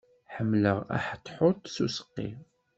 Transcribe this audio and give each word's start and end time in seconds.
Ḥemmleɣ 0.35 0.77
aḥetḥut 0.95 1.61
s 1.73 1.77
useqqi. 1.85 2.29